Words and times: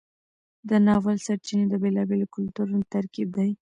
د 0.69 0.71
ناول 0.85 1.17
سرچینې 1.25 1.65
د 1.69 1.73
بیلابیلو 1.83 2.31
کلتورونو 2.35 2.89
ترکیب 2.93 3.29
دی. 3.37 3.51